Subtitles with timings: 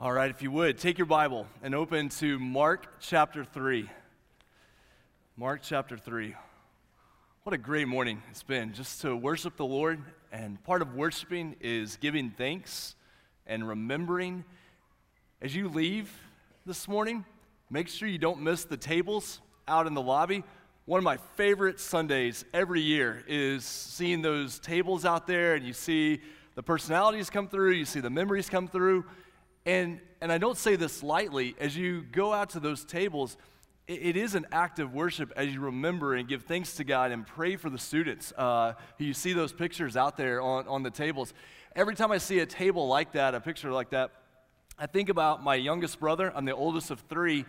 [0.00, 3.90] All right, if you would, take your Bible and open to Mark chapter 3.
[5.36, 6.36] Mark chapter 3.
[7.42, 10.00] What a great morning it's been just to worship the Lord.
[10.30, 12.94] And part of worshiping is giving thanks
[13.44, 14.44] and remembering.
[15.42, 16.08] As you leave
[16.64, 17.24] this morning,
[17.68, 20.44] make sure you don't miss the tables out in the lobby.
[20.84, 25.72] One of my favorite Sundays every year is seeing those tables out there, and you
[25.72, 26.20] see
[26.54, 29.04] the personalities come through, you see the memories come through.
[29.68, 33.36] And, and I don't say this lightly, as you go out to those tables,
[33.86, 37.10] it, it is an act of worship as you remember and give thanks to God
[37.10, 38.32] and pray for the students.
[38.32, 41.34] Uh, you see those pictures out there on, on the tables.
[41.76, 44.12] Every time I see a table like that, a picture like that,
[44.78, 46.32] I think about my youngest brother.
[46.34, 47.44] I'm the oldest of three.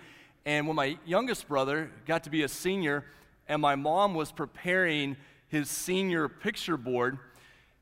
[0.45, 3.05] And when my youngest brother got to be a senior,
[3.47, 5.15] and my mom was preparing
[5.48, 7.17] his senior picture board,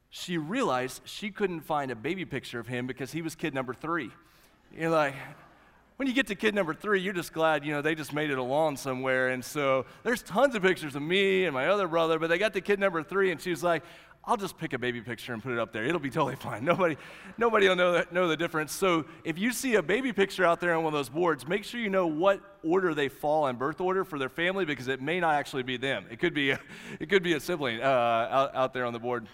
[0.10, 3.74] she realized she couldn't find a baby picture of him because he was kid number
[3.74, 4.12] three.
[4.76, 5.16] You're like,
[5.98, 8.30] when you get to kid number three, you're just glad, you know, they just made
[8.30, 9.30] it along somewhere.
[9.30, 12.54] And so there's tons of pictures of me and my other brother, but they got
[12.54, 13.84] to kid number three, and she was like,
[14.24, 15.86] I'll just pick a baby picture and put it up there.
[15.86, 16.66] It'll be totally fine.
[16.66, 16.98] Nobody,
[17.38, 18.74] nobody will know, know the difference.
[18.74, 21.64] So if you see a baby picture out there on one of those boards, make
[21.64, 25.02] sure you know what order they fall in birth order for their family because it
[25.02, 26.06] may not actually be them.
[26.12, 26.60] It could be a,
[27.00, 29.28] it could be a sibling uh, out, out there on the board.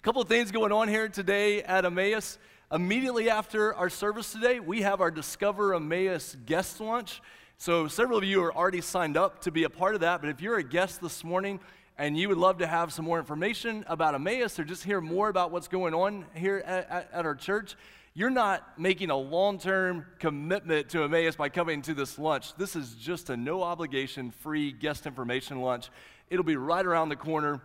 [0.00, 2.38] A couple of things going on here today at Emmaus.
[2.72, 7.20] Immediately after our service today, we have our Discover Emmaus guest lunch.
[7.58, 10.22] So, several of you are already signed up to be a part of that.
[10.22, 11.60] But if you're a guest this morning
[11.98, 15.28] and you would love to have some more information about Emmaus or just hear more
[15.28, 17.76] about what's going on here at, at, our church,
[18.14, 22.54] you're not making a long term commitment to Emmaus by coming to this lunch.
[22.54, 25.90] This is just a no obligation, free guest information lunch.
[26.30, 27.60] It'll be right around the corner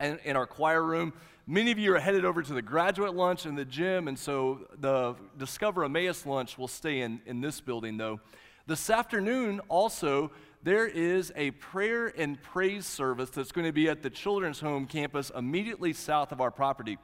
[0.00, 1.12] in, in our choir room.
[1.46, 4.66] Many of you are headed over to the graduate lunch in the gym, and so
[4.78, 8.20] the Discover Emmaus lunch will stay in, in this building, though.
[8.66, 10.30] This afternoon, also,
[10.62, 14.86] there is a prayer and praise service that's going to be at the Children's Home
[14.86, 16.96] campus immediately south of our property.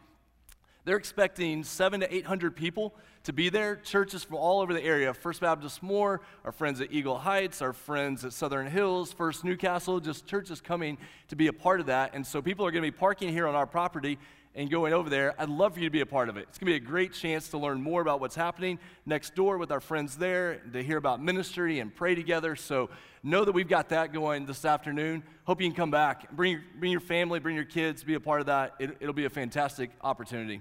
[0.84, 3.76] They're expecting seven to 800 people to be there.
[3.76, 7.72] Churches from all over the area First Baptist Moore, our friends at Eagle Heights, our
[7.72, 10.96] friends at Southern Hills, First Newcastle, just churches coming
[11.28, 12.14] to be a part of that.
[12.14, 14.18] And so people are going to be parking here on our property
[14.54, 16.46] and going over there, I'd love for you to be a part of it.
[16.48, 19.58] It's going to be a great chance to learn more about what's happening next door
[19.58, 22.56] with our friends there, to hear about ministry and pray together.
[22.56, 22.90] So
[23.22, 25.22] know that we've got that going this afternoon.
[25.44, 26.32] Hope you can come back.
[26.32, 28.74] Bring, bring your family, bring your kids, be a part of that.
[28.80, 30.60] It, it'll be a fantastic opportunity.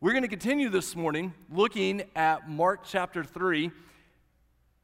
[0.00, 3.70] We're going to continue this morning looking at Mark chapter 3,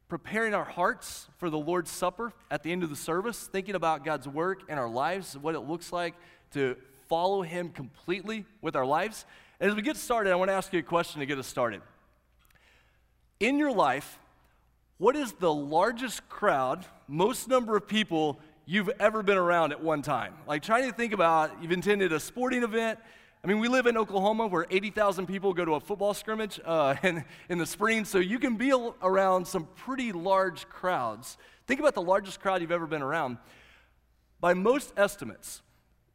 [0.09, 4.05] preparing our hearts for the Lord's Supper at the end of the service, thinking about
[4.05, 6.15] God's work in our lives, what it looks like
[6.51, 6.77] to
[7.09, 9.25] follow Him completely with our lives.
[9.61, 11.47] And as we get started, I want to ask you a question to get us
[11.47, 11.81] started.
[13.41, 14.19] In your life,
[14.99, 20.01] what is the largest crowd, most number of people you've ever been around at one
[20.03, 20.35] time?
[20.47, 22.99] Like trying to think about you've attended a sporting event.
[23.45, 26.97] I mean, we live in Oklahoma where 80,000 people go to a football scrimmage uh,
[27.03, 31.37] in, in the spring, so you can be around some pretty large crowds.
[31.67, 33.39] Think about the largest crowd you've ever been around.
[34.41, 35.63] By most estimates,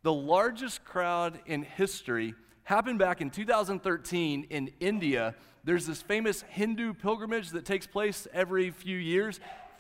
[0.04, 5.36] the largest crowd in history happened back in 2013 in India.
[5.64, 9.40] There's this famous Hindu pilgrimage that takes place every few years.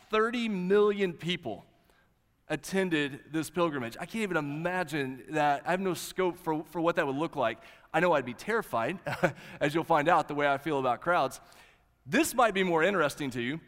[0.09, 1.65] 30 million people
[2.49, 3.95] attended this pilgrimage.
[3.99, 5.63] I can't even imagine that.
[5.65, 7.59] I have no scope for, for what that would look like.
[7.93, 8.99] I know I'd be terrified,
[9.61, 11.39] as you'll find out the way I feel about crowds.
[12.05, 13.59] This might be more interesting to you.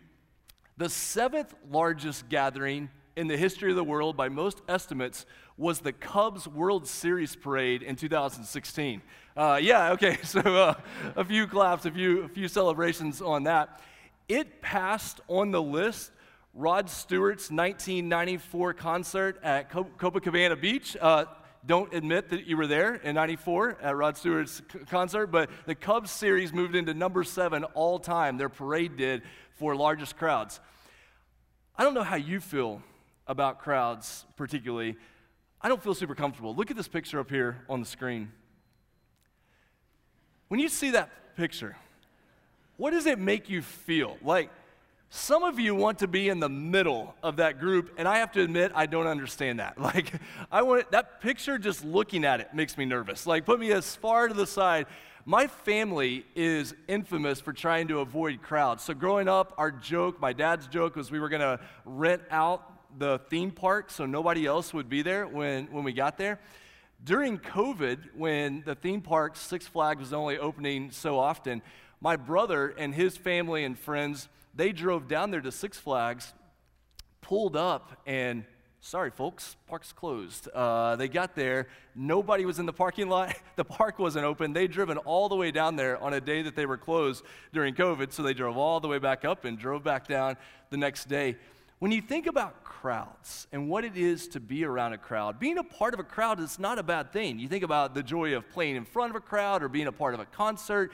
[0.77, 5.25] The seventh largest gathering in the history of the world, by most estimates,
[5.57, 9.01] was the Cubs World Series parade in 2016.
[9.35, 10.73] Uh, yeah, okay, so uh,
[11.15, 13.81] a few claps, a few, a few celebrations on that.
[14.27, 16.11] It passed on the list
[16.53, 20.95] Rod Stewart's 1994 concert at Copacabana Beach.
[20.99, 21.25] Uh,
[21.65, 26.11] don't admit that you were there in 94 at Rod Stewart's concert, but the Cubs
[26.11, 28.37] series moved into number seven all time.
[28.37, 29.23] Their parade did
[29.55, 30.59] for largest crowds.
[31.75, 32.83] I don't know how you feel
[33.27, 34.97] about crowds, particularly.
[35.61, 36.53] I don't feel super comfortable.
[36.55, 38.31] Look at this picture up here on the screen.
[40.49, 41.77] When you see that picture,
[42.77, 44.17] what does it make you feel?
[44.21, 44.49] Like,
[45.09, 48.31] some of you want to be in the middle of that group, and I have
[48.31, 49.77] to admit, I don't understand that.
[49.79, 50.11] Like,
[50.51, 53.27] I want that picture, just looking at it makes me nervous.
[53.27, 54.87] Like, put me as far to the side.
[55.25, 58.83] My family is infamous for trying to avoid crowds.
[58.83, 63.19] So, growing up, our joke, my dad's joke, was we were to rent out the
[63.29, 66.39] theme park so nobody else would be there when, when we got there.
[67.03, 71.61] During COVID, when the theme park, Six Flags, was only opening so often,
[71.99, 76.33] my brother and his family and friends, they drove down there to Six Flags,
[77.21, 78.45] pulled up, and
[78.79, 80.47] sorry, folks, park's closed.
[80.49, 84.53] Uh, they got there, nobody was in the parking lot, the park wasn't open.
[84.53, 87.73] They'd driven all the way down there on a day that they were closed during
[87.73, 90.37] COVID, so they drove all the way back up and drove back down
[90.69, 91.37] the next day.
[91.83, 95.57] When you think about crowds and what it is to be around a crowd, being
[95.57, 97.39] a part of a crowd is not a bad thing.
[97.39, 99.91] You think about the joy of playing in front of a crowd or being a
[99.91, 100.93] part of a concert.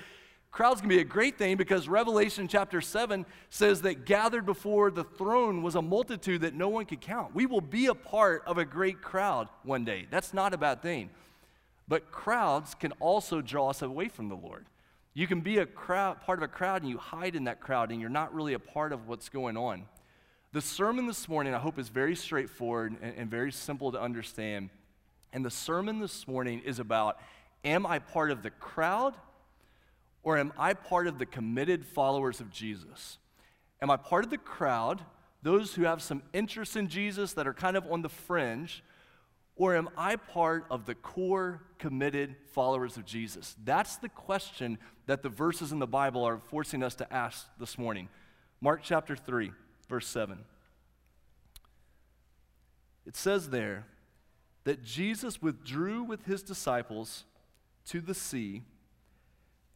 [0.50, 5.04] Crowds can be a great thing because Revelation chapter 7 says that gathered before the
[5.04, 7.36] throne was a multitude that no one could count.
[7.36, 10.08] We will be a part of a great crowd one day.
[10.10, 11.12] That's not a bad thing.
[11.88, 14.66] But crowds can also draw us away from the Lord.
[15.14, 17.92] You can be a crowd, part of a crowd and you hide in that crowd
[17.92, 19.86] and you're not really a part of what's going on.
[20.52, 24.72] The sermon this morning, I hope, is very straightforward and, and very simple to understand.
[25.32, 27.20] And the sermon this morning is about
[27.64, 29.14] Am I part of the crowd
[30.24, 33.20] or am I part of the committed followers of Jesus?
[33.82, 35.04] Am I part of the crowd,
[35.44, 38.84] those who have some interest in Jesus that are kind of on the fringe,
[39.56, 43.56] or am I part of the core committed followers of Jesus?
[43.64, 47.78] That's the question that the verses in the Bible are forcing us to ask this
[47.78, 48.10] morning.
[48.62, 49.52] Mark chapter 3,
[49.90, 50.38] verse 7.
[53.06, 53.88] It says there
[54.64, 57.26] that Jesus withdrew with his disciples
[57.88, 58.62] to the sea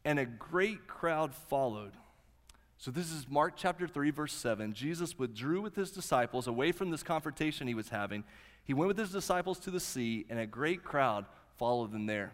[0.04, 1.92] and a great crowd followed.
[2.76, 4.74] So, this is Mark chapter 3, verse 7.
[4.74, 8.24] Jesus withdrew with his disciples away from this confrontation he was having.
[8.62, 11.24] He went with his disciples to the sea, and a great crowd
[11.56, 12.32] followed them there.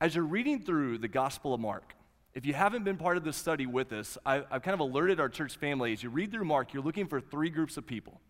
[0.00, 1.95] As you're reading through the Gospel of Mark,
[2.36, 5.20] if you haven't been part of this study with us, I, have kind of alerted
[5.20, 8.20] our church family as you read through Mark, you're looking for three groups of people.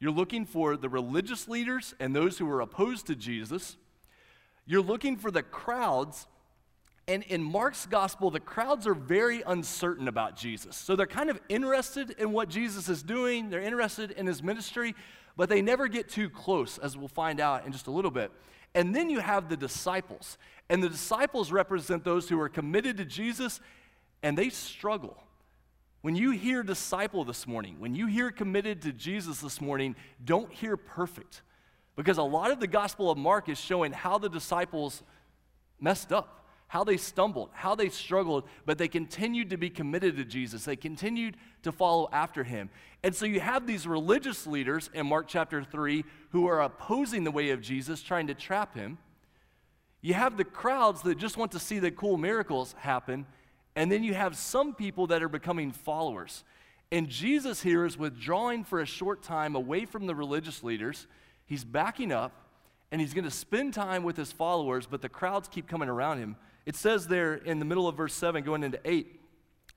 [0.00, 3.76] You're looking for the religious leaders and those who were opposed to Jesus.
[4.66, 6.26] You're looking for the crowds
[7.06, 10.74] and in Mark's gospel, the crowds are very uncertain about Jesus.
[10.74, 14.92] So they're kind of interested in what Jesus is doing, they're interested in his ministry,
[15.36, 18.32] but they never get too close, as we'll find out in just a little bit.
[18.74, 20.38] And then you have the disciples.
[20.68, 23.60] And the disciples represent those who are committed to Jesus
[24.22, 25.16] and they struggle.
[26.02, 30.52] When you hear disciple this morning, when you hear committed to Jesus this morning, don't
[30.52, 31.42] hear perfect.
[31.96, 35.02] Because a lot of the Gospel of Mark is showing how the disciples
[35.80, 40.24] messed up how they stumbled, how they struggled, but they continued to be committed to
[40.24, 40.64] Jesus.
[40.64, 42.70] They continued to follow after him.
[43.02, 47.30] And so you have these religious leaders in Mark chapter 3 who are opposing the
[47.30, 48.98] way of Jesus, trying to trap him.
[50.00, 53.26] You have the crowds that just want to see the cool miracles happen.
[53.76, 56.42] And then you have some people that are becoming followers.
[56.90, 61.06] And Jesus here is withdrawing for a short time away from the religious leaders.
[61.44, 62.32] He's backing up
[62.92, 66.18] and he's going to spend time with his followers, but the crowds keep coming around
[66.18, 66.36] him
[66.66, 69.20] it says there in the middle of verse 7, going into 8,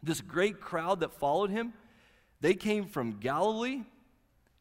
[0.02, 1.74] this great crowd that followed him,
[2.42, 3.84] they came from Galilee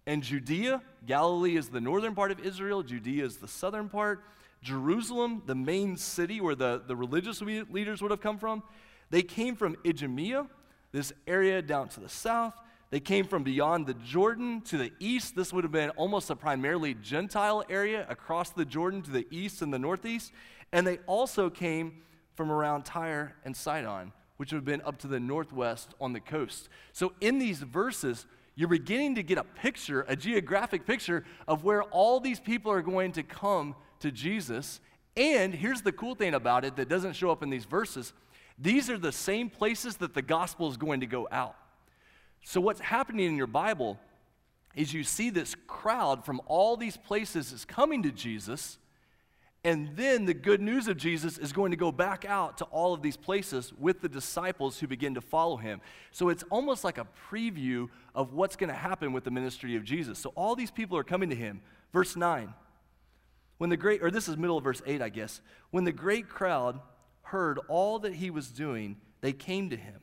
[0.07, 0.83] and Judea.
[1.07, 4.23] Galilee is the northern part of Israel, Judea is the southern part.
[4.61, 8.63] Jerusalem, the main city where the, the religious leaders would have come from,
[9.09, 10.47] they came from Idumea,
[10.93, 12.55] this area down to the south.
[12.91, 15.37] They came from beyond the Jordan to the east.
[15.37, 19.61] This would have been almost a primarily Gentile area across the Jordan to the east
[19.61, 20.33] and the northeast.
[20.73, 22.03] And they also came
[22.35, 26.21] from around Tyre and Sidon, which would have been up to the northwest on the
[26.21, 26.71] coast.
[26.93, 31.83] So in these verses, you're beginning to get a picture, a geographic picture of where
[31.83, 34.81] all these people are going to come to Jesus.
[35.17, 38.15] And here's the cool thing about it that doesn't show up in these verses
[38.59, 41.55] these are the same places that the gospel is going to go out.
[42.45, 43.99] So, what's happening in your Bible
[44.75, 48.79] is you see this crowd from all these places is coming to Jesus
[49.65, 52.95] and then the good news of Jesus is going to go back out to all
[52.95, 55.81] of these places with the disciples who begin to follow him.
[56.13, 59.85] So it's almost like a preview of what's going to happen with the ministry of
[59.85, 60.19] Jesus.
[60.19, 61.61] So all these people are coming to him.
[61.93, 62.55] Verse 9.
[63.59, 65.41] When the great, or this is middle of verse 8, I guess.
[65.71, 66.81] When the great crowd
[67.23, 70.01] heard all that he was doing, they came to him.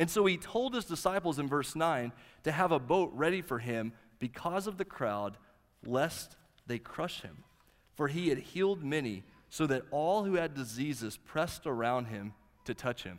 [0.00, 2.10] And so he told his disciples in verse 9
[2.42, 5.36] to have a boat ready for him because of the crowd,
[5.84, 6.34] lest
[6.66, 7.44] they crush him
[8.00, 12.32] for he had healed many, so that all who had diseases pressed around him
[12.64, 13.18] to touch him.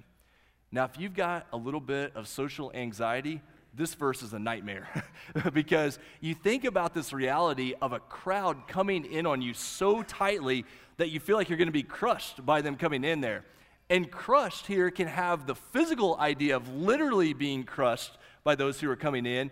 [0.71, 3.41] Now, if you've got a little bit of social anxiety,
[3.75, 4.89] this verse is a nightmare
[5.53, 10.65] because you think about this reality of a crowd coming in on you so tightly
[10.97, 13.45] that you feel like you're going to be crushed by them coming in there.
[13.91, 18.89] And crushed here can have the physical idea of literally being crushed by those who
[18.89, 19.51] are coming in,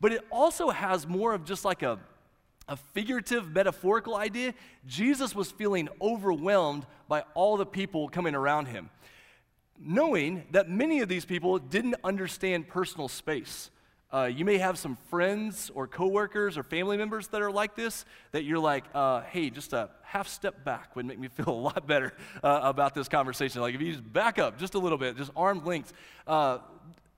[0.00, 1.98] but it also has more of just like a
[2.66, 4.54] a figurative, metaphorical idea,
[4.86, 8.88] Jesus was feeling overwhelmed by all the people coming around him.
[9.78, 13.70] knowing that many of these people didn't understand personal space.
[14.14, 18.04] Uh, you may have some friends or coworkers or family members that are like this,
[18.30, 21.50] that you're like, uh, hey, just a half step back would make me feel a
[21.50, 22.12] lot better
[22.44, 23.60] uh, about this conversation.
[23.60, 25.92] Like if you just back up just a little bit, just arm length.
[26.28, 26.58] Uh,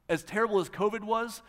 [0.08, 1.42] as terrible as COVID was,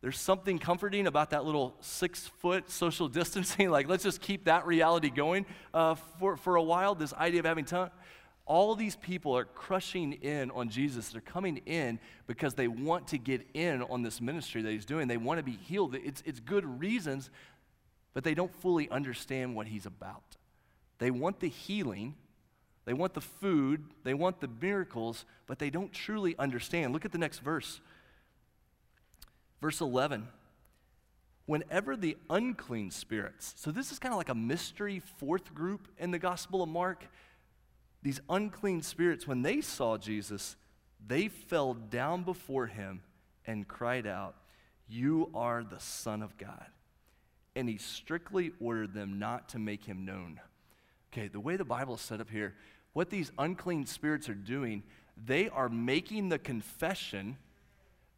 [0.00, 3.68] there's something comforting about that little six foot social distancing.
[3.68, 6.94] like, let's just keep that reality going uh, for, for a while.
[6.94, 7.90] This idea of having time.
[8.48, 11.10] All these people are crushing in on Jesus.
[11.10, 15.06] They're coming in because they want to get in on this ministry that he's doing.
[15.06, 15.94] They want to be healed.
[15.94, 17.28] It's, it's good reasons,
[18.14, 20.38] but they don't fully understand what he's about.
[20.98, 22.14] They want the healing,
[22.86, 26.94] they want the food, they want the miracles, but they don't truly understand.
[26.94, 27.80] Look at the next verse.
[29.60, 30.26] Verse 11.
[31.44, 36.12] Whenever the unclean spirits, so this is kind of like a mystery fourth group in
[36.12, 37.04] the Gospel of Mark.
[38.02, 40.56] These unclean spirits, when they saw Jesus,
[41.04, 43.02] they fell down before him
[43.46, 44.36] and cried out,
[44.88, 46.66] You are the Son of God.
[47.56, 50.40] And he strictly ordered them not to make him known.
[51.12, 52.54] Okay, the way the Bible is set up here,
[52.92, 54.82] what these unclean spirits are doing,
[55.26, 57.36] they are making the confession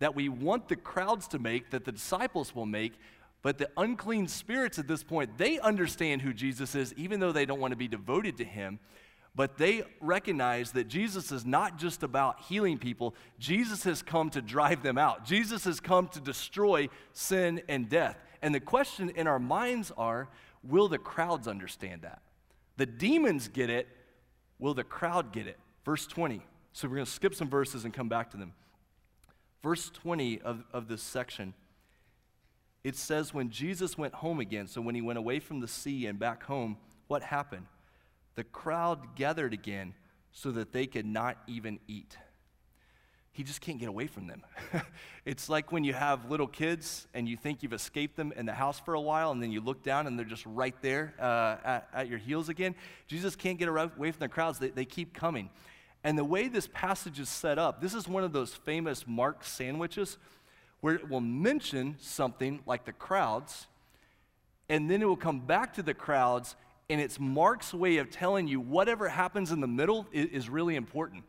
[0.00, 2.94] that we want the crowds to make, that the disciples will make,
[3.42, 7.46] but the unclean spirits at this point, they understand who Jesus is, even though they
[7.46, 8.78] don't want to be devoted to him.
[9.34, 14.42] But they recognize that Jesus is not just about healing people, Jesus has come to
[14.42, 15.25] drive them out.
[15.25, 18.18] Jesus has come to destroy sin and death.
[18.42, 20.28] And the question in our minds are
[20.62, 22.22] will the crowds understand that?
[22.76, 23.88] The demons get it,
[24.58, 25.58] will the crowd get it?
[25.84, 26.42] Verse 20.
[26.72, 28.52] So we're going to skip some verses and come back to them.
[29.62, 31.54] Verse 20 of, of this section,
[32.82, 36.06] it says, When Jesus went home again, so when he went away from the sea
[36.06, 37.66] and back home, what happened?
[38.40, 39.92] The crowd gathered again
[40.32, 42.16] so that they could not even eat.
[43.32, 44.40] He just can't get away from them.
[45.26, 48.54] it's like when you have little kids and you think you've escaped them in the
[48.54, 51.56] house for a while, and then you look down and they're just right there uh,
[51.62, 52.75] at, at, your heels again.
[53.09, 55.50] Jesus can't get away from the crowds, they, they keep coming.
[56.02, 59.44] And the way this passage is set up, this is one of those famous Mark
[59.44, 60.16] sandwiches
[60.80, 63.66] where it will mention something like the crowds,
[64.70, 66.56] and then it will come back to the crowds,
[66.90, 70.76] and it's Mark's way of telling you whatever happens in the middle is, is really
[70.76, 71.25] important.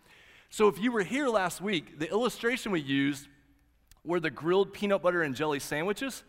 [0.50, 3.28] So if you were here last week, the illustration we used
[4.04, 6.24] were the grilled peanut butter and jelly sandwiches.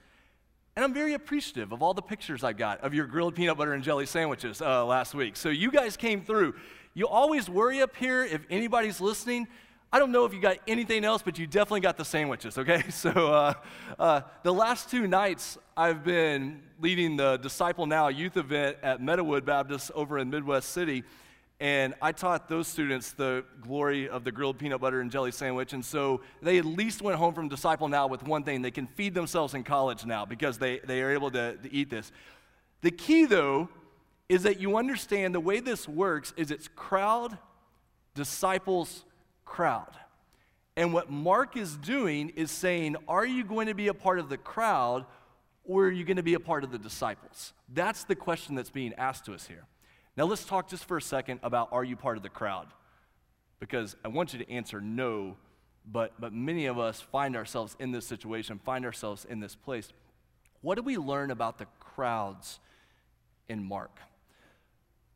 [0.77, 3.73] And I'm very appreciative of all the pictures I got of your grilled peanut butter
[3.73, 5.37] and jelly sandwiches uh, last week.
[5.37, 6.55] So you guys came through.
[6.95, 9.49] You always worry up here if anybody's listening.
[9.95, 12.83] I don't know if you got anything else, but you definitely got the sandwiches, okay?
[12.91, 13.53] So, uh,
[13.99, 19.45] uh, the last two nights, I've been leading the Disciple Now youth event at Meadowood
[19.45, 21.05] Baptist over in Midwest City,
[21.61, 25.75] and I taught those students the glory of the grilled peanut butter and jelly sandwich.
[25.75, 28.87] And so they at least went home from Disciple Now with one thing they can
[28.87, 32.11] feed themselves in college now because they, they are able to, to eat this.
[32.81, 33.69] The key, though,
[34.29, 37.37] is that you understand the way this works is it's crowd,
[38.15, 39.05] disciples,
[39.45, 39.97] crowd.
[40.77, 44.29] And what Mark is doing is saying, are you going to be a part of
[44.29, 45.05] the crowd
[45.65, 47.53] or are you going to be a part of the disciples?
[47.69, 49.65] That's the question that's being asked to us here.
[50.17, 52.69] Now let's talk just for a second about are you part of the crowd?
[53.61, 55.37] Because I want you to answer no,
[55.91, 59.93] but, but many of us find ourselves in this situation, find ourselves in this place.
[60.63, 62.61] What do we learn about the crowds
[63.49, 63.99] in Mark?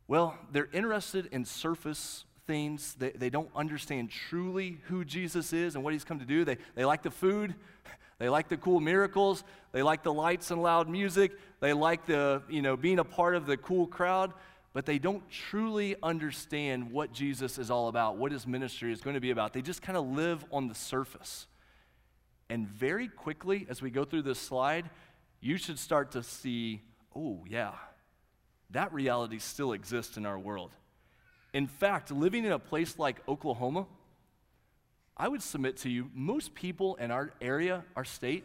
[0.06, 2.94] Well, they're interested in surface things.
[2.98, 6.44] They, they don't understand truly who Jesus is and what he's come to do.
[6.44, 7.54] They, they like the food,
[8.18, 12.42] they like the cool miracles, they like the lights and loud music, they like the,
[12.48, 14.32] you know, being a part of the cool crowd,
[14.72, 19.14] but they don't truly understand what Jesus is all about, what his ministry is going
[19.14, 19.52] to be about.
[19.52, 21.46] They just kind of live on the surface.
[22.48, 24.88] And very quickly, as we go through this slide,
[25.40, 26.82] you should start to see,
[27.14, 27.72] oh, yeah,
[28.70, 30.72] that reality still exists in our world.
[31.56, 33.86] In fact, living in a place like Oklahoma,
[35.16, 38.44] I would submit to you, most people in our area, our state,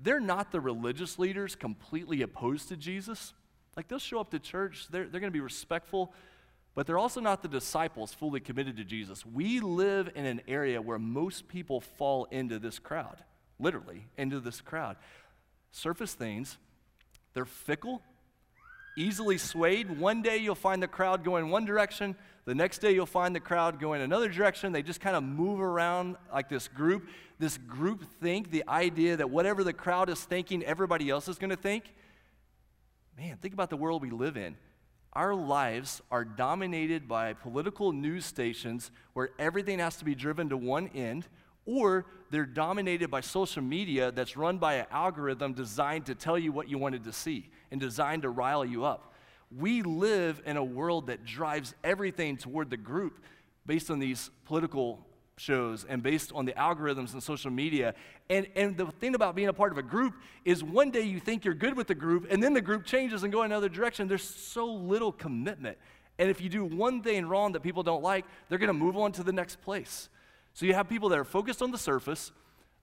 [0.00, 3.34] they're not the religious leaders completely opposed to Jesus.
[3.76, 6.14] Like they'll show up to church, they're, they're going to be respectful,
[6.76, 9.26] but they're also not the disciples fully committed to Jesus.
[9.26, 13.24] We live in an area where most people fall into this crowd,
[13.58, 14.94] literally, into this crowd.
[15.72, 16.58] Surface things,
[17.34, 18.02] they're fickle,
[18.96, 19.98] easily swayed.
[19.98, 23.40] One day you'll find the crowd going one direction, the next day you'll find the
[23.40, 24.72] crowd going another direction.
[24.72, 27.08] They just kind of move around like this group.
[27.38, 31.50] This group think, the idea that whatever the crowd is thinking, everybody else is going
[31.50, 31.92] to think.
[33.16, 34.56] Man, think about the world we live in.
[35.14, 40.56] our lives are dominated by political news stations where everything has to be driven to
[40.56, 41.28] one end,
[41.66, 46.52] or they're dominated by social media that's run by an algorithm designed to tell you
[46.52, 49.14] what you wanted to see and designed to rile you up.
[49.56, 53.20] We live in a world that drives everything toward the group
[53.66, 57.94] based on these political shows and based on the algorithms and social media.
[58.30, 60.14] And, and the thing about being a part of a group
[60.44, 63.22] is one day you think you're good with the group, and then the group changes
[63.22, 64.08] and go another direction.
[64.08, 65.78] There's so little commitment.
[66.18, 68.96] And if you do one thing wrong that people don't like, they're going to move
[68.96, 70.08] on to the next place.
[70.54, 72.30] So you have people that are focused on the surface,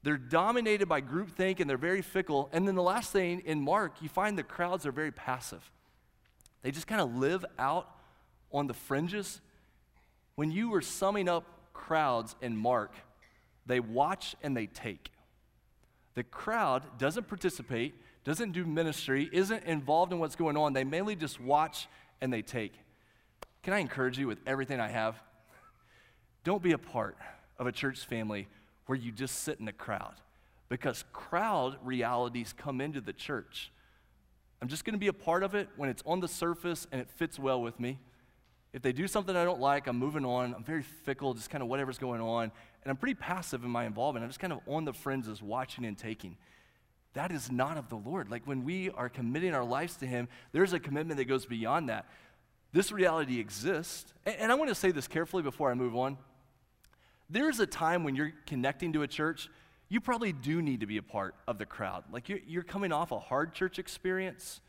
[0.02, 2.50] they're dominated by groupthink, and they're very fickle.
[2.54, 5.70] And then the last thing in Mark, you find the crowds are very passive.
[6.62, 7.90] They just kind of live out
[8.52, 9.42] on the fringes.
[10.36, 12.94] When you were summing up crowds in Mark,
[13.66, 15.12] they watch and they take.
[16.16, 20.74] The crowd doesn't participate, doesn't do ministry, isn't involved in what's going on.
[20.74, 21.88] They mainly just watch
[22.22, 22.74] and they take.
[23.64, 25.22] Can I encourage you with everything I have?
[26.44, 27.18] Don't be a part
[27.60, 28.48] of a church family
[28.88, 30.16] where you just sit in a crowd
[30.70, 33.72] because crowd realities come into the church.
[34.62, 37.00] I'm just going to be a part of it when it's on the surface and
[37.00, 38.00] it fits well with me.
[38.72, 40.54] If they do something I don't like, I'm moving on.
[40.54, 42.44] I'm very fickle, just kind of whatever's going on.
[42.44, 44.24] And I'm pretty passive in my involvement.
[44.24, 46.38] I'm just kind of on the fringes, watching and taking.
[47.14, 48.30] That is not of the Lord.
[48.30, 51.90] Like when we are committing our lives to Him, there's a commitment that goes beyond
[51.90, 52.06] that.
[52.72, 54.14] This reality exists.
[54.26, 56.18] And, I want to say this carefully before I move on.
[57.30, 59.50] There's a time when you're connecting to a church,
[59.88, 62.04] you probably do need to be a part of the crowd.
[62.12, 64.62] Like you're, you're coming off a hard church experience,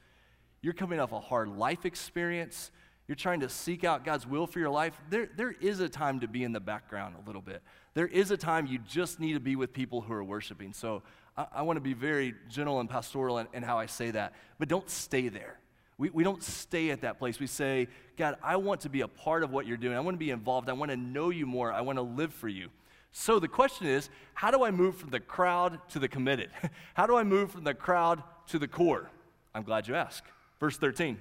[0.62, 2.71] you're coming off a hard life experience
[3.11, 6.21] you're trying to seek out God's will for your life, there, there is a time
[6.21, 7.61] to be in the background a little bit.
[7.93, 10.73] There is a time you just need to be with people who are worshiping.
[10.73, 11.02] So
[11.37, 14.35] I, I want to be very gentle and pastoral in, in, how I say that.
[14.61, 15.59] But don't stay there.
[16.00, 17.38] We, we don't stay at that place.
[17.38, 19.94] We say, God, I want to be a part of what you're doing.
[19.98, 20.70] I want to be involved.
[20.70, 21.70] I want to know you more.
[21.70, 22.70] I want to live for you.
[23.12, 26.48] So the question is, how do I move from the crowd to the committed?
[26.94, 29.11] how do I move from the crowd to the core?
[29.55, 30.27] I'm glad you asked.
[30.59, 31.18] Verse 13.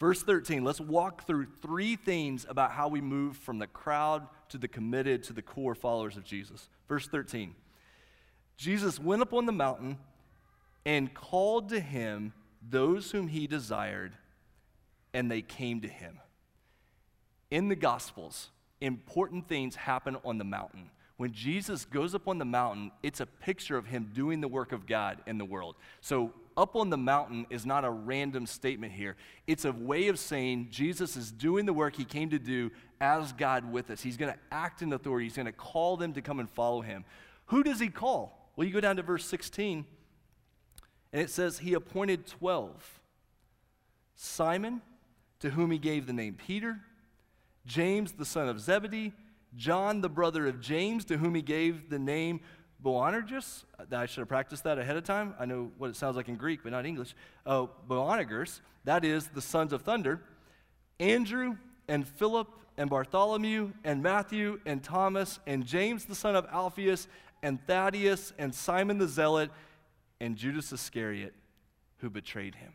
[0.00, 4.58] Verse 13, let's walk through three things about how we move from the crowd to
[4.58, 6.68] the committed to the core followers of Jesus.
[6.88, 7.54] Verse 13,
[8.56, 9.98] Jesus went up on the mountain
[10.84, 12.32] and called to him
[12.68, 14.12] those whom he desired,
[15.12, 16.18] and they came to him.
[17.50, 20.90] In the Gospels, important things happen on the mountain.
[21.16, 24.72] When Jesus goes up on the mountain, it's a picture of him doing the work
[24.72, 25.76] of God in the world.
[26.00, 29.16] So up on the mountain is not a random statement here.
[29.46, 32.70] It's a way of saying Jesus is doing the work he came to do
[33.00, 34.00] as God with us.
[34.00, 36.80] He's going to act in authority, he's going to call them to come and follow
[36.80, 37.04] him.
[37.46, 38.50] Who does he call?
[38.56, 39.84] Well, you go down to verse 16,
[41.12, 43.00] and it says, He appointed 12
[44.14, 44.82] Simon,
[45.40, 46.78] to whom he gave the name Peter,
[47.66, 49.12] James, the son of Zebedee,
[49.56, 52.40] John, the brother of James, to whom he gave the name
[52.82, 55.34] Boanerges, I should have practiced that ahead of time.
[55.38, 57.14] I know what it sounds like in Greek, but not English.
[57.44, 60.22] Uh, Boanerges, that is the sons of thunder.
[60.98, 61.56] Andrew
[61.88, 67.06] and Philip and Bartholomew and Matthew and Thomas and James the son of Alphaeus
[67.42, 69.50] and Thaddeus and Simon the Zealot
[70.20, 71.34] and Judas Iscariot
[71.98, 72.74] who betrayed him.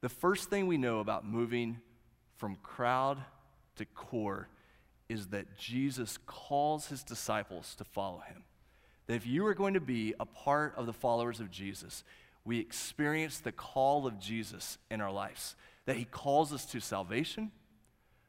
[0.00, 1.78] The first thing we know about moving
[2.36, 3.18] from crowd
[3.76, 4.48] to core
[5.08, 8.44] is that Jesus calls his disciples to follow him
[9.10, 12.04] that if you are going to be a part of the followers of Jesus,
[12.44, 15.56] we experience the call of Jesus in our lives.
[15.86, 17.50] That he calls us to salvation,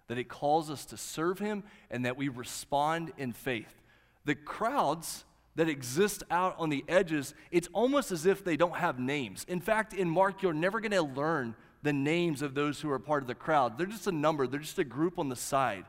[0.07, 3.83] that he calls us to serve him, and that we respond in faith.
[4.25, 5.23] The crowds
[5.55, 9.45] that exist out on the edges, it's almost as if they don't have names.
[9.47, 12.99] In fact, in Mark, you're never going to learn the names of those who are
[12.99, 13.77] part of the crowd.
[13.77, 15.85] They're just a number, they're just a group on the side.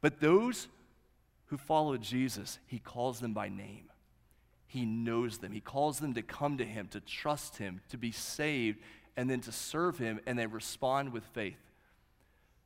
[0.00, 0.68] But those
[1.46, 3.90] who follow Jesus, he calls them by name.
[4.72, 5.52] He knows them.
[5.52, 8.78] He calls them to come to Him, to trust Him, to be saved,
[9.18, 11.58] and then to serve Him, and they respond with faith.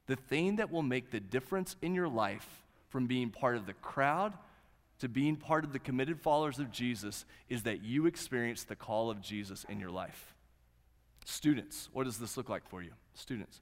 [0.06, 3.72] The thing that will make the difference in your life from being part of the
[3.72, 4.34] crowd
[4.98, 9.10] to being part of the committed followers of Jesus is that you experience the call
[9.10, 10.34] of Jesus in your life.
[11.24, 12.92] Students, what does this look like for you?
[13.14, 13.60] Students.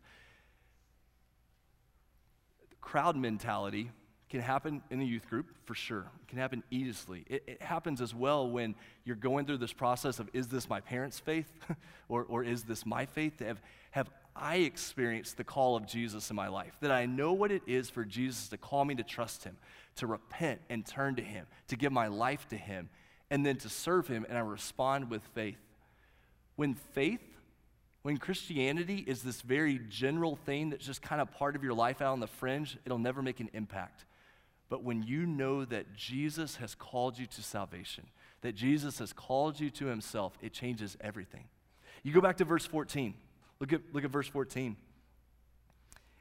[2.80, 3.90] Crowd mentality
[4.28, 6.10] can happen in the youth group for sure.
[6.22, 7.24] It can happen easily.
[7.28, 10.80] It, it, happens as well when you're going through this process of is this my
[10.80, 11.52] parents' faith
[12.08, 13.40] or, or is this my faith?
[13.40, 16.76] Have, have I experienced the call of Jesus in my life?
[16.80, 19.56] That I know what it is for Jesus to call me to trust Him,
[19.96, 22.88] to repent and turn to Him, to give my life to Him,
[23.30, 25.58] and then to serve Him, and I respond with faith.
[26.56, 27.20] When faith
[28.04, 32.02] When Christianity is this very general thing that's just kind of part of your life
[32.02, 34.04] out on the fringe, it'll never make an impact.
[34.68, 38.04] But when you know that Jesus has called you to salvation,
[38.42, 41.44] that Jesus has called you to himself, it changes everything.
[42.02, 43.14] You go back to verse 14.
[43.64, 44.76] Look at, look at verse 14.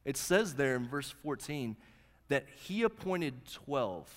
[0.06, 1.76] It says there in verse 14
[2.30, 4.10] that he appointed 12,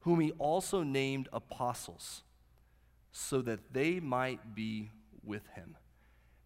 [0.00, 2.24] whom he also named apostles,
[3.12, 4.90] so that they might be
[5.22, 5.76] with him.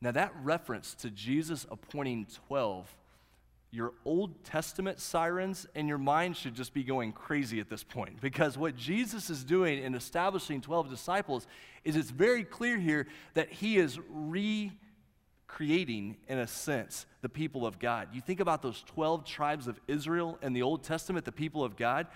[0.03, 2.94] Now, that reference to Jesus appointing 12,
[3.70, 8.20] your Old Testament sirens and your mind should just be going crazy at this point
[8.20, 11.46] because what Jesus is doing in establishing 12 disciples
[11.83, 13.98] is it's very clear here that he is
[15.59, 18.09] recreating, in a sense, the people of God.
[18.12, 21.77] You think about those 12 tribes of Israel in the Old Testament, the people of
[21.77, 22.07] God.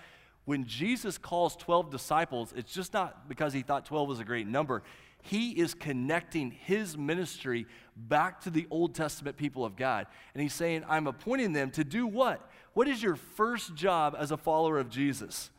[0.45, 4.47] When Jesus calls 12 disciples, it's just not because he thought 12 was a great
[4.47, 4.83] number
[5.25, 10.05] he is connecting his ministry back to the Old Testament people of God.
[10.33, 12.45] And he's saying, I'm appointing them to do what?
[12.73, 15.49] What is your first job as a follower of Jesus?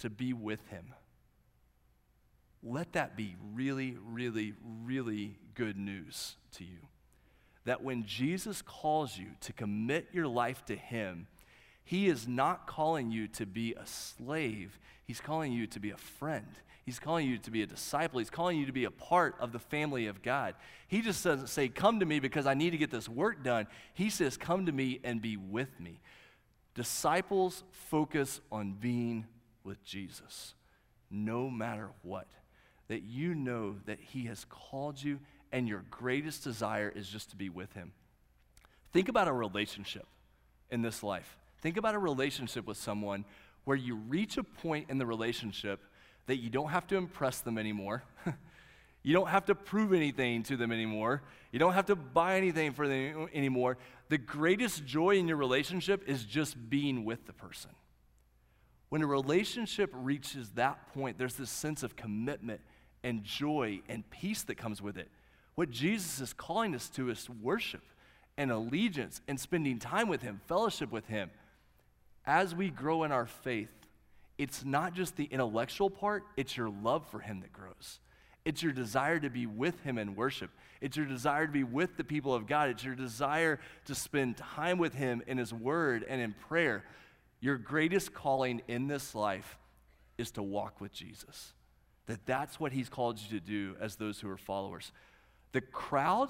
[0.00, 0.92] To be with him.
[2.62, 6.78] Let that be really, really, really good news to you.
[7.64, 11.26] That when Jesus calls you to commit your life to him,
[11.84, 15.96] he is not calling you to be a slave, he's calling you to be a
[15.96, 16.46] friend.
[16.84, 18.18] He's calling you to be a disciple.
[18.18, 20.56] He's calling you to be a part of the family of God.
[20.88, 23.68] He just doesn't say, Come to me because I need to get this work done.
[23.94, 26.00] He says, Come to me and be with me.
[26.74, 29.26] Disciples focus on being
[29.62, 30.54] with Jesus
[31.08, 32.26] no matter what.
[32.88, 35.20] That you know that He has called you
[35.52, 37.92] and your greatest desire is just to be with Him.
[38.92, 40.06] Think about a relationship
[40.70, 41.36] in this life.
[41.60, 43.24] Think about a relationship with someone
[43.64, 45.80] where you reach a point in the relationship
[46.26, 48.02] that you don't have to impress them anymore.
[49.02, 51.22] you don't have to prove anything to them anymore.
[51.52, 53.78] You don't have to buy anything for them anymore.
[54.08, 57.70] The greatest joy in your relationship is just being with the person.
[58.88, 62.60] When a relationship reaches that point, there's this sense of commitment
[63.04, 65.08] and joy and peace that comes with it.
[65.54, 67.82] What Jesus is calling us to is worship
[68.36, 71.30] and allegiance and spending time with Him, fellowship with Him.
[72.24, 73.70] As we grow in our faith,
[74.38, 78.00] it's not just the intellectual part, it's your love for Him that grows.
[78.44, 80.50] It's your desire to be with Him in worship.
[80.80, 82.70] It's your desire to be with the people of God.
[82.70, 86.84] It's your desire to spend time with Him in His Word and in prayer.
[87.40, 89.58] Your greatest calling in this life
[90.18, 91.52] is to walk with Jesus.
[92.06, 94.92] That that's what He's called you to do as those who are followers.
[95.52, 96.28] The crowd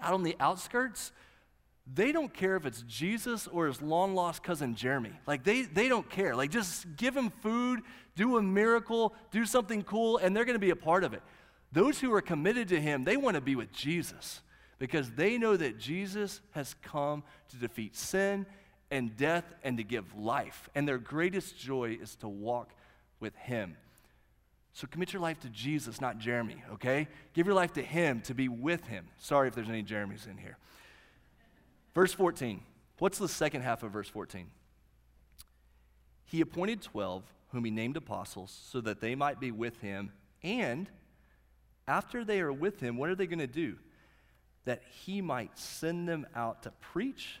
[0.00, 1.12] out on the outskirts,
[1.92, 5.12] they don't care if it's Jesus or his long lost cousin Jeremy.
[5.26, 6.36] Like, they, they don't care.
[6.36, 7.80] Like, just give him food,
[8.14, 11.22] do a miracle, do something cool, and they're going to be a part of it.
[11.72, 14.42] Those who are committed to him, they want to be with Jesus
[14.78, 18.46] because they know that Jesus has come to defeat sin
[18.90, 20.68] and death and to give life.
[20.74, 22.72] And their greatest joy is to walk
[23.20, 23.76] with him.
[24.78, 27.08] So commit your life to Jesus, not Jeremy, okay?
[27.34, 29.08] Give your life to him to be with him.
[29.18, 30.56] Sorry if there's any Jeremys in here.
[31.96, 32.60] Verse 14.
[33.00, 34.46] What's the second half of verse 14?
[36.26, 40.12] He appointed 12, whom he named apostles, so that they might be with him.
[40.44, 40.88] And
[41.88, 43.78] after they are with him, what are they going to do?
[44.64, 47.40] That he might send them out to preach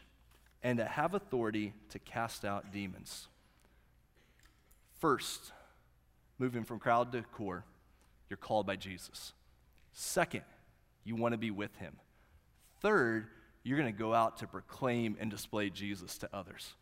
[0.64, 3.28] and to have authority to cast out demons.
[4.98, 5.52] First,
[6.38, 7.64] moving from crowd to core,
[8.28, 9.32] you're called by Jesus.
[9.92, 10.44] Second,
[11.04, 11.96] you want to be with him.
[12.80, 13.26] Third,
[13.64, 16.74] you're going to go out to proclaim and display Jesus to others.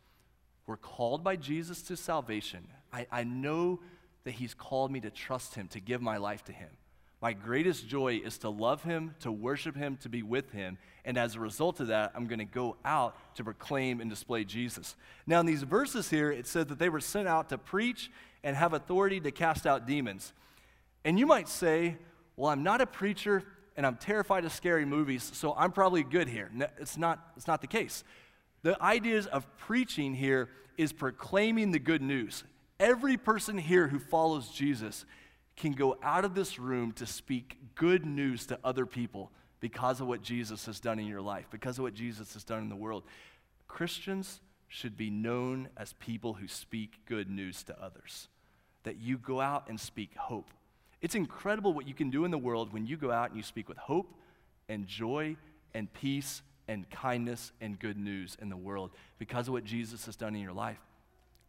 [0.67, 2.67] We're called by Jesus to salvation.
[2.91, 3.79] I, I know
[4.25, 6.69] that He's called me to trust Him, to give my life to Him.
[7.21, 10.77] My greatest joy is to love Him, to worship Him, to be with Him.
[11.05, 14.43] And as a result of that, I'm going to go out to proclaim and display
[14.43, 14.95] Jesus.
[15.25, 18.11] Now, in these verses here, it said that they were sent out to preach
[18.43, 20.33] and have authority to cast out demons.
[21.03, 21.97] And you might say,
[22.35, 23.43] well, I'm not a preacher
[23.75, 26.49] and I'm terrified of scary movies, so I'm probably good here.
[26.53, 28.03] No, it's, not, it's not the case.
[28.63, 32.43] The ideas of preaching here is proclaiming the good news.
[32.79, 35.05] Every person here who follows Jesus
[35.55, 40.07] can go out of this room to speak good news to other people because of
[40.07, 42.75] what Jesus has done in your life, because of what Jesus has done in the
[42.75, 43.03] world.
[43.67, 48.27] Christians should be known as people who speak good news to others,
[48.83, 50.49] that you go out and speak hope
[51.01, 53.43] it's incredible what you can do in the world when you go out and you
[53.43, 54.13] speak with hope
[54.67, 55.35] and joy
[55.73, 60.15] and peace and kindness and good news in the world because of what Jesus has
[60.15, 60.79] done in your life.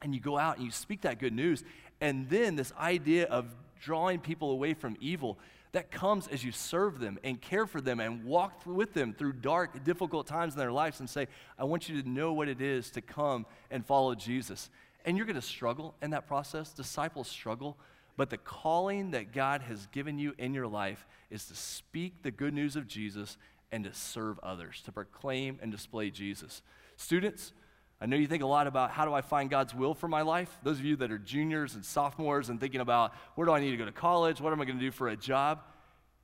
[0.03, 1.65] And you go out and you speak that good news,
[2.01, 3.47] and then this idea of
[3.81, 5.39] drawing people away from evil,
[5.73, 9.35] That comes as you serve them and care for them and walk with them through
[9.35, 11.29] dark, difficult times in their lives and say,
[11.59, 14.71] I want you to know what it is to come and follow Jesus.
[15.05, 16.71] And you're going to struggle in that process.
[16.73, 17.77] Disciples struggle.
[18.17, 22.31] But the calling that God has given you in your life is to speak the
[22.33, 23.37] good news of Jesus
[23.71, 26.63] and to serve others, to proclaim and display Jesus.
[26.97, 27.53] Students,
[28.01, 30.23] I know you think a lot about how do I find God's will for my
[30.23, 30.57] life.
[30.63, 33.73] Those of you that are juniors and sophomores and thinking about where do I need
[33.73, 34.41] to go to college?
[34.41, 35.61] What am I going to do for a job?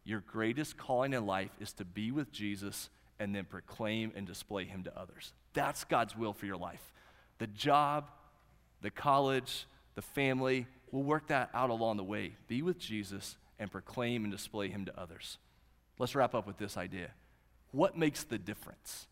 [0.05, 4.65] Your greatest calling in life is to be with Jesus and then proclaim and display
[4.65, 5.33] him to others.
[5.53, 6.93] That's God's will for your life.
[7.39, 8.11] The job,
[8.81, 12.35] the college, the family, we'll work that out along the way.
[12.47, 15.39] Be with Jesus and proclaim and display him to others.
[15.99, 17.11] Let's wrap up with this idea.
[17.73, 19.07] What makes the difference?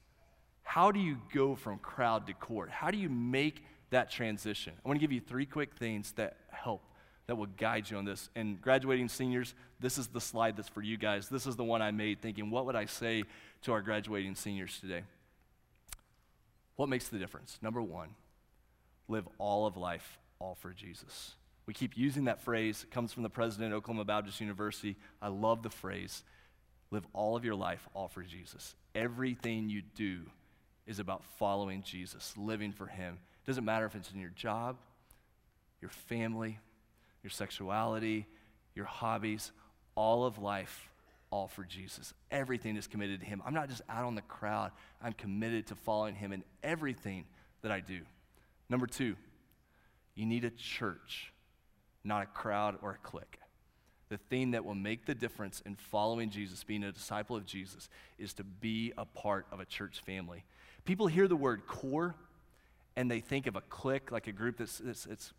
[0.62, 2.70] How do you go from crowd to court?
[2.70, 4.72] How do you make that transition?
[4.84, 6.82] I want to give you three quick things that help,
[7.26, 8.30] that will guide you on this.
[8.34, 11.28] And graduating seniors, this is the slide that's for you guys.
[11.28, 13.24] This is the one I made thinking, what would I say
[13.62, 15.02] to our graduating seniors today?
[16.76, 17.58] What makes the difference?
[17.60, 18.10] Number one,
[19.08, 21.34] live all of life all for Jesus.
[21.66, 22.84] We keep using that phrase.
[22.84, 24.96] It comes from the president of Oklahoma Baptist University.
[25.20, 26.24] I love the phrase
[26.92, 28.76] live all of your life all for Jesus.
[28.94, 30.20] Everything you do
[30.86, 33.18] is about following Jesus, living for Him.
[33.44, 34.76] It doesn't matter if it's in your job,
[35.80, 36.58] your family,
[37.22, 38.26] your sexuality,
[38.74, 39.52] your hobbies,
[39.94, 40.90] all of life,
[41.30, 42.12] all for Jesus.
[42.30, 43.42] Everything is committed to Him.
[43.44, 47.24] I'm not just out on the crowd, I'm committed to following Him in everything
[47.62, 48.00] that I do.
[48.68, 49.16] Number two,
[50.14, 51.32] you need a church,
[52.04, 53.38] not a crowd or a clique.
[54.08, 57.88] The thing that will make the difference in following Jesus, being a disciple of Jesus,
[58.18, 60.44] is to be a part of a church family.
[60.84, 62.14] People hear the word core
[62.96, 65.32] and they think of a clique, like a group that's, that's,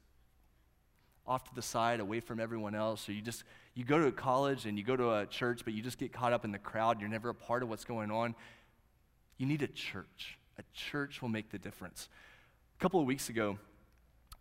[1.26, 3.02] off to the side, away from everyone else.
[3.02, 3.44] So you just
[3.76, 6.12] you go to a college and you go to a church, but you just get
[6.12, 7.00] caught up in the crowd.
[7.00, 8.36] You're never a part of what's going on.
[9.38, 10.38] You need a church.
[10.60, 12.10] A church will make the difference.
[12.78, 13.58] A couple of weeks ago,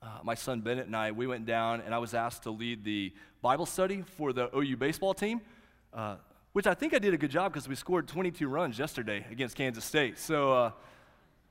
[0.03, 2.85] uh, my son Bennett and I, we went down and I was asked to lead
[2.85, 5.41] the Bible study for the OU baseball team.
[5.95, 6.17] Uh,
[6.53, 9.57] which I think I did a good job because we scored 22 runs yesterday against
[9.57, 10.19] Kansas State.
[10.19, 10.71] So, uh,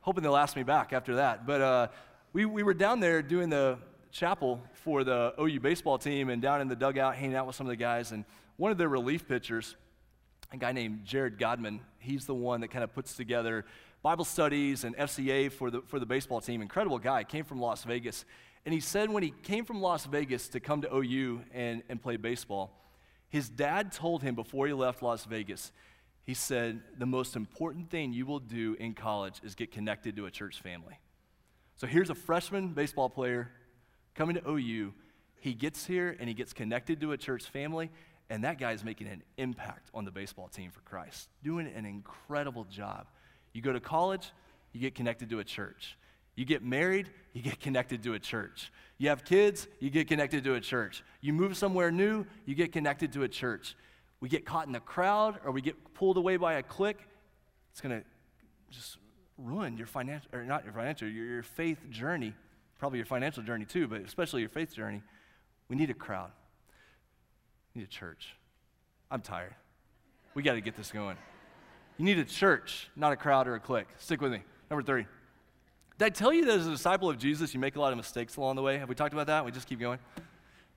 [0.01, 1.45] hoping they'll ask me back after that.
[1.45, 1.87] But uh,
[2.33, 3.77] we, we were down there doing the
[4.11, 7.65] chapel for the OU baseball team and down in the dugout hanging out with some
[7.65, 8.11] of the guys.
[8.11, 8.25] And
[8.57, 9.75] one of their relief pitchers,
[10.51, 13.65] a guy named Jared Godman, he's the one that kind of puts together
[14.03, 16.61] Bible studies and FCA for the, for the baseball team.
[16.61, 18.25] Incredible guy, came from Las Vegas.
[18.65, 22.01] And he said when he came from Las Vegas to come to OU and, and
[22.01, 22.71] play baseball,
[23.31, 25.71] his dad told him before he left Las Vegas,
[26.23, 30.25] he said, The most important thing you will do in college is get connected to
[30.25, 30.99] a church family.
[31.77, 33.49] So here's a freshman baseball player
[34.15, 34.93] coming to OU.
[35.39, 37.89] He gets here and he gets connected to a church family,
[38.29, 41.85] and that guy is making an impact on the baseball team for Christ, doing an
[41.85, 43.07] incredible job.
[43.53, 44.33] You go to college,
[44.73, 45.97] you get connected to a church.
[46.35, 48.71] You get married, you get connected to a church.
[48.97, 51.03] You have kids, you get connected to a church.
[51.21, 53.75] You move somewhere new, you get connected to a church
[54.21, 56.99] we get caught in the crowd or we get pulled away by a clique,
[57.71, 58.05] it's going to
[58.69, 58.97] just
[59.37, 62.33] ruin your financial, or not your financial, your, your faith journey,
[62.79, 65.01] probably your financial journey too, but especially your faith journey.
[65.67, 66.31] We need a crowd.
[67.73, 68.35] We need a church.
[69.09, 69.55] I'm tired.
[70.35, 71.17] We got to get this going.
[71.97, 73.87] You need a church, not a crowd or a clique.
[73.97, 74.43] Stick with me.
[74.69, 75.05] Number three.
[75.97, 77.97] Did I tell you that as a disciple of Jesus, you make a lot of
[77.97, 78.77] mistakes along the way?
[78.77, 79.45] Have we talked about that?
[79.45, 79.99] We just keep going.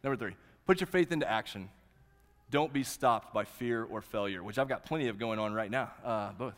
[0.03, 0.37] Number three.
[0.66, 1.68] Put your faith into action.
[2.50, 5.70] Don't be stopped by fear or failure, which I've got plenty of going on right
[5.70, 6.55] now, uh, both.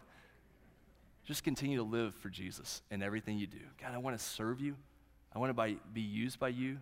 [1.24, 3.58] Just continue to live for Jesus in everything you do.
[3.80, 4.76] God, I want to serve you.
[5.34, 6.78] I want to be used by you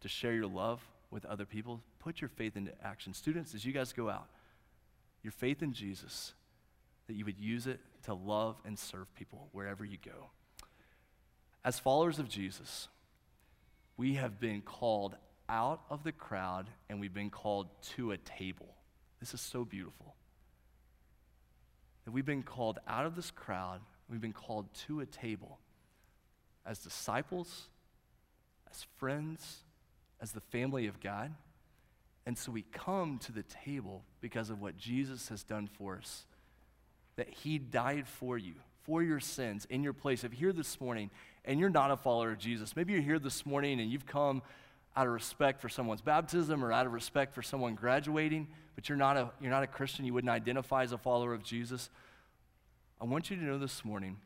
[0.00, 1.80] to share your love with other people.
[1.98, 3.12] Put your faith into action.
[3.12, 4.26] Students, as you guys go out,
[5.22, 6.32] your faith in Jesus,
[7.06, 10.30] that you would use it to love and serve people wherever you go.
[11.64, 12.88] As followers of Jesus,
[13.96, 15.16] we have been called
[15.48, 18.74] out of the crowd and we've been called to a table.
[19.20, 20.14] This is so beautiful.
[22.04, 25.58] That we've been called out of this crowd, we've been called to a table
[26.66, 27.68] as disciples,
[28.70, 29.62] as friends,
[30.20, 31.32] as the family of God.
[32.26, 36.24] And so we come to the table because of what Jesus has done for us.
[37.16, 40.24] That he died for you, for your sins, in your place.
[40.24, 41.10] If you're here this morning
[41.44, 44.42] and you're not a follower of Jesus, maybe you're here this morning and you've come
[44.96, 48.98] out of respect for someone's baptism or out of respect for someone graduating, but you're
[48.98, 51.90] not a, you're not a Christian, you wouldn't identify as a follower of Jesus,
[53.00, 54.18] I want you to know this morning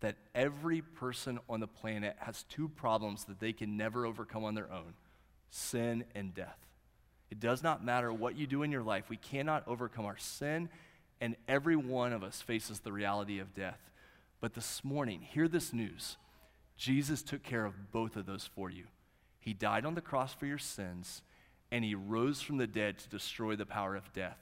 [0.00, 4.54] that every person on the planet has two problems that they can never overcome on
[4.54, 4.94] their own
[5.50, 6.58] sin and death.
[7.30, 10.68] It does not matter what you do in your life, we cannot overcome our sin,
[11.20, 13.80] and every one of us faces the reality of death.
[14.40, 16.16] But this morning, hear this news
[16.76, 18.84] Jesus took care of both of those for you.
[19.38, 21.22] He died on the cross for your sins,
[21.70, 24.38] and he rose from the dead to destroy the power of death.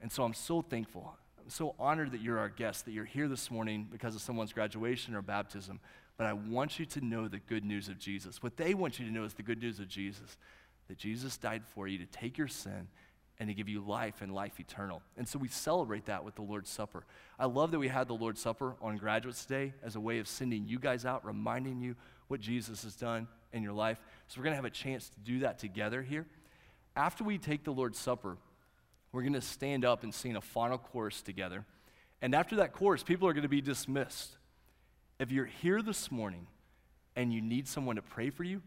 [0.00, 1.16] And so I'm so thankful.
[1.42, 4.52] I'm so honored that you're our guest, that you're here this morning because of someone's
[4.52, 5.80] graduation or baptism.
[6.16, 8.42] But I want you to know the good news of Jesus.
[8.42, 10.36] What they want you to know is the good news of Jesus
[10.88, 12.88] that Jesus died for you to take your sin
[13.38, 15.02] and to give you life and life eternal.
[15.16, 17.04] And so we celebrate that with the Lord's Supper.
[17.38, 20.28] I love that we had the Lord's Supper on Graduates Day as a way of
[20.28, 21.96] sending you guys out, reminding you
[22.28, 23.98] what Jesus has done in your life.
[24.28, 26.26] So we're going to have a chance to do that together here.
[26.94, 28.36] After we take the Lord's Supper,
[29.12, 31.64] we're going to stand up and sing a final chorus together.
[32.20, 34.36] And after that chorus, people are going to be dismissed.
[35.18, 36.46] If you're here this morning
[37.16, 38.62] and you need someone to pray for you,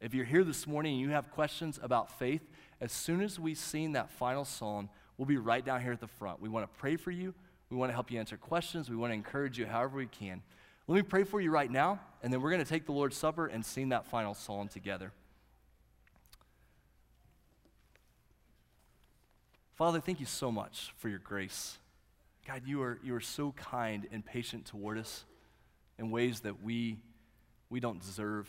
[0.00, 2.42] if you're here this morning and you have questions about faith,
[2.80, 6.06] as soon as we sing that final song, we'll be right down here at the
[6.06, 6.40] front.
[6.40, 7.34] We want to pray for you.
[7.68, 8.88] We want to help you answer questions.
[8.88, 10.42] We want to encourage you however we can.
[10.88, 13.16] Let me pray for you right now, and then we're going to take the Lord's
[13.16, 15.12] Supper and sing that final song together.
[19.76, 21.78] Father, thank you so much for your grace.
[22.46, 25.24] God, you are, you are so kind and patient toward us
[25.98, 26.98] in ways that we,
[27.68, 28.48] we don't deserve.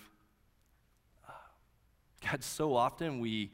[2.29, 3.51] God, so often we,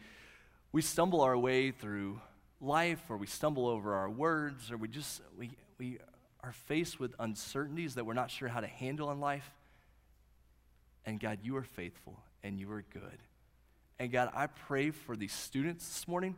[0.72, 2.20] we stumble our way through
[2.60, 6.00] life or we stumble over our words or we just we, we
[6.44, 9.50] are faced with uncertainties that we're not sure how to handle in life.
[11.06, 13.20] And God, you are faithful and you are good.
[14.00, 16.36] And God, I pray for these students this morning.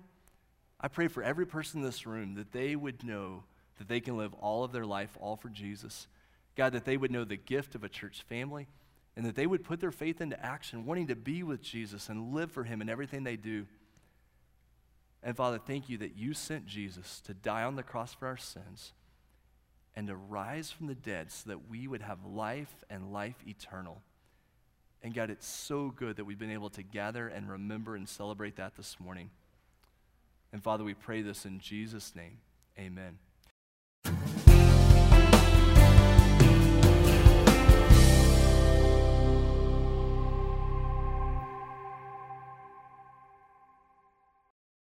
[0.79, 3.43] I pray for every person in this room that they would know
[3.77, 6.07] that they can live all of their life all for Jesus.
[6.55, 8.67] God, that they would know the gift of a church family
[9.19, 12.33] and that they would put their faith into action, wanting to be with Jesus and
[12.33, 13.65] live for Him in everything they do.
[15.21, 18.37] And Father, thank you that you sent Jesus to die on the cross for our
[18.37, 18.93] sins
[19.93, 24.01] and to rise from the dead so that we would have life and life eternal.
[25.03, 28.55] And God, it's so good that we've been able to gather and remember and celebrate
[28.55, 29.31] that this morning.
[30.53, 32.37] And Father, we pray this in Jesus' name.
[32.79, 33.17] Amen.